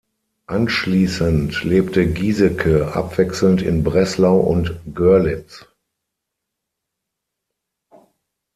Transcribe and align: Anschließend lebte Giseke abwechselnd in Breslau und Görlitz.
Anschließend 0.47 1.63
lebte 1.63 2.07
Giseke 2.07 2.91
abwechselnd 2.95 3.61
in 3.61 3.83
Breslau 3.83 4.39
und 4.39 4.79
Görlitz. 4.95 5.67